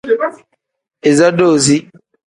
Iza 1.09 1.29
doozi. 1.37 1.77